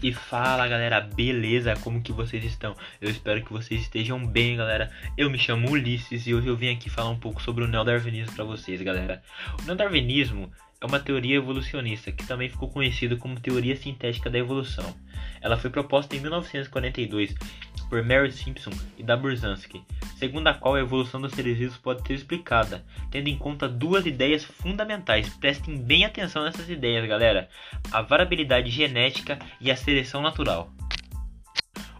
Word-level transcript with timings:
E 0.00 0.12
fala 0.12 0.68
galera, 0.68 1.00
beleza? 1.00 1.74
Como 1.74 2.00
que 2.00 2.12
vocês 2.12 2.44
estão? 2.44 2.76
Eu 3.00 3.10
espero 3.10 3.44
que 3.44 3.52
vocês 3.52 3.80
estejam 3.80 4.24
bem, 4.24 4.56
galera. 4.56 4.92
Eu 5.16 5.28
me 5.28 5.36
chamo 5.36 5.68
Ulisses 5.68 6.24
e 6.24 6.32
hoje 6.32 6.46
eu 6.46 6.56
vim 6.56 6.72
aqui 6.72 6.88
falar 6.88 7.10
um 7.10 7.18
pouco 7.18 7.42
sobre 7.42 7.64
o 7.64 7.66
neodarwinismo 7.66 8.32
para 8.32 8.44
vocês, 8.44 8.80
galera. 8.80 9.20
O 9.60 9.66
neodarwinismo 9.66 10.52
é 10.80 10.86
uma 10.86 11.00
teoria 11.00 11.34
evolucionista 11.34 12.12
que 12.12 12.24
também 12.24 12.48
ficou 12.48 12.68
conhecida 12.68 13.16
como 13.16 13.40
teoria 13.40 13.74
sintética 13.74 14.30
da 14.30 14.38
evolução. 14.38 14.94
Ela 15.40 15.56
foi 15.56 15.68
proposta 15.68 16.14
em 16.14 16.20
1942 16.20 17.34
por 17.90 18.04
Mary 18.04 18.30
Simpson 18.30 18.70
e 18.96 19.02
da 19.02 19.16
Burzansky, 19.16 19.82
segundo 20.18 20.48
a 20.48 20.54
qual 20.54 20.74
a 20.74 20.80
evolução 20.80 21.20
dos 21.20 21.32
seres 21.32 21.56
vivos 21.56 21.76
pode 21.76 22.06
ser 22.06 22.14
explicada, 22.14 22.84
tendo 23.10 23.28
em 23.28 23.38
conta 23.38 23.68
duas 23.68 24.04
ideias 24.04 24.44
fundamentais. 24.44 25.28
Prestem 25.28 25.76
bem 25.76 26.04
atenção 26.04 26.42
nessas 26.44 26.68
ideias, 26.68 27.08
galera: 27.08 27.48
a 27.92 28.02
variabilidade 28.02 28.68
genética 28.68 29.38
e 29.60 29.70
a 29.70 29.76
seleção 29.76 30.20
natural. 30.20 30.72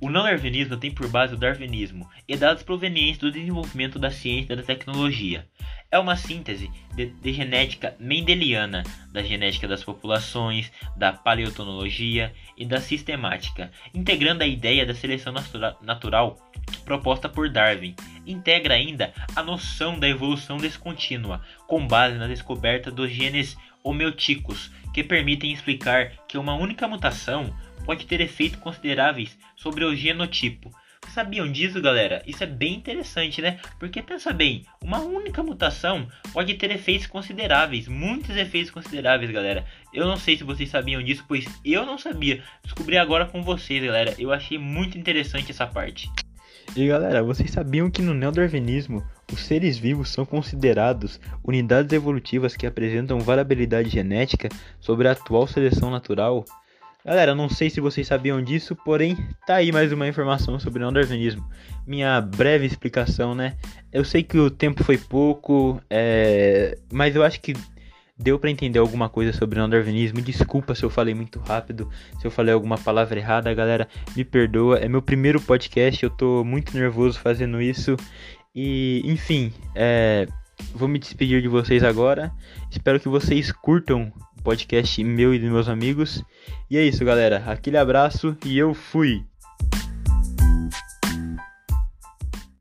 O 0.00 0.10
não-darwinismo 0.10 0.76
tem 0.76 0.90
por 0.90 1.08
base 1.08 1.34
o 1.34 1.38
darwinismo 1.38 2.08
e 2.28 2.36
dados 2.36 2.62
provenientes 2.62 3.18
do 3.18 3.32
desenvolvimento 3.32 3.98
da 3.98 4.10
ciência 4.10 4.52
e 4.52 4.56
da 4.56 4.62
tecnologia. 4.62 5.48
É 5.90 5.98
uma 5.98 6.16
síntese 6.16 6.70
de, 6.94 7.06
de, 7.06 7.32
genética 7.32 7.96
mendeliana, 7.98 8.82
da 9.12 9.22
genética 9.22 9.66
das 9.66 9.82
populações, 9.82 10.70
da 10.96 11.12
paleontologia 11.12 12.34
e 12.58 12.66
da 12.66 12.80
sistemática, 12.80 13.70
integrando 13.94 14.42
a 14.42 14.46
ideia 14.46 14.84
da 14.84 14.94
seleção 14.94 15.32
natura, 15.32 15.76
natural 15.80 16.36
proposta 16.84 17.28
por 17.28 17.48
Darwin. 17.48 17.94
Integra 18.26 18.74
ainda 18.74 19.12
a 19.34 19.42
noção 19.42 19.98
da 19.98 20.08
evolução 20.08 20.56
descontínua, 20.56 21.40
com 21.66 21.86
base 21.86 22.16
na 22.16 22.26
descoberta 22.26 22.90
dos 22.90 23.10
genes 23.10 23.56
homeotípicos, 23.82 24.70
que 24.92 25.02
permitem 25.02 25.52
explicar 25.52 26.12
que 26.28 26.38
uma 26.38 26.54
única 26.54 26.86
mutação 26.86 27.54
pode 27.84 28.06
ter 28.06 28.20
efeitos 28.20 28.60
consideráveis 28.60 29.36
sobre 29.56 29.84
o 29.84 29.94
genotipo. 29.94 30.70
Sabiam 31.08 31.50
disso, 31.50 31.80
galera? 31.80 32.22
Isso 32.26 32.42
é 32.42 32.46
bem 32.46 32.74
interessante, 32.74 33.40
né? 33.40 33.60
Porque 33.78 34.02
pensa 34.02 34.32
bem, 34.32 34.64
uma 34.82 35.00
única 35.00 35.42
mutação 35.42 36.08
pode 36.32 36.54
ter 36.54 36.70
efeitos 36.70 37.06
consideráveis, 37.06 37.86
muitos 37.86 38.36
efeitos 38.36 38.70
consideráveis, 38.70 39.30
galera. 39.30 39.64
Eu 39.92 40.06
não 40.06 40.16
sei 40.16 40.36
se 40.36 40.44
vocês 40.44 40.70
sabiam 40.70 41.02
disso, 41.02 41.24
pois 41.28 41.44
eu 41.64 41.84
não 41.84 41.98
sabia. 41.98 42.42
Descobri 42.62 42.96
agora 42.96 43.26
com 43.26 43.42
vocês, 43.42 43.84
galera. 43.84 44.14
Eu 44.18 44.32
achei 44.32 44.58
muito 44.58 44.98
interessante 44.98 45.50
essa 45.50 45.66
parte. 45.66 46.10
E 46.76 46.88
galera, 46.88 47.22
vocês 47.22 47.52
sabiam 47.52 47.88
que 47.88 48.02
no 48.02 48.12
neodarwinismo 48.12 49.00
os 49.32 49.44
seres 49.44 49.78
vivos 49.78 50.08
são 50.08 50.26
considerados 50.26 51.20
unidades 51.44 51.92
evolutivas 51.92 52.56
que 52.56 52.66
apresentam 52.66 53.20
variabilidade 53.20 53.88
genética 53.88 54.48
sobre 54.80 55.06
a 55.06 55.12
atual 55.12 55.46
seleção 55.46 55.88
natural? 55.88 56.44
Galera, 57.04 57.32
não 57.32 57.48
sei 57.48 57.70
se 57.70 57.80
vocês 57.80 58.08
sabiam 58.08 58.42
disso, 58.42 58.74
porém 58.74 59.16
tá 59.46 59.56
aí 59.56 59.70
mais 59.70 59.92
uma 59.92 60.08
informação 60.08 60.58
sobre 60.58 60.82
o 60.82 60.90
darwinismo. 60.90 61.48
Minha 61.86 62.20
breve 62.20 62.66
explicação, 62.66 63.36
né? 63.36 63.54
Eu 63.92 64.04
sei 64.04 64.24
que 64.24 64.36
o 64.36 64.50
tempo 64.50 64.82
foi 64.82 64.98
pouco, 64.98 65.80
é... 65.88 66.76
mas 66.90 67.14
eu 67.14 67.22
acho 67.22 67.40
que 67.40 67.54
deu 68.16 68.38
para 68.38 68.50
entender 68.50 68.78
alguma 68.78 69.08
coisa 69.08 69.32
sobre 69.32 69.60
o 69.60 69.68
darwinismo. 69.68 70.20
Desculpa 70.20 70.74
se 70.74 70.84
eu 70.84 70.90
falei 70.90 71.14
muito 71.14 71.38
rápido, 71.40 71.88
se 72.20 72.26
eu 72.26 72.30
falei 72.30 72.54
alguma 72.54 72.78
palavra 72.78 73.18
errada, 73.18 73.52
galera, 73.54 73.88
me 74.16 74.24
perdoa. 74.24 74.78
É 74.78 74.88
meu 74.88 75.02
primeiro 75.02 75.40
podcast, 75.40 76.02
eu 76.02 76.10
tô 76.10 76.44
muito 76.44 76.76
nervoso 76.76 77.18
fazendo 77.18 77.60
isso. 77.60 77.96
E, 78.54 79.02
enfim, 79.04 79.52
é... 79.74 80.28
vou 80.74 80.88
me 80.88 80.98
despedir 80.98 81.42
de 81.42 81.48
vocês 81.48 81.82
agora. 81.82 82.32
Espero 82.70 83.00
que 83.00 83.08
vocês 83.08 83.50
curtam 83.50 84.12
podcast 84.44 85.02
meu 85.02 85.34
e 85.34 85.38
dos 85.38 85.50
meus 85.50 85.68
amigos. 85.68 86.22
E 86.70 86.76
é 86.76 86.84
isso, 86.84 87.04
galera. 87.04 87.42
Aquele 87.46 87.78
abraço 87.78 88.36
e 88.44 88.56
eu 88.58 88.74
fui! 88.74 89.24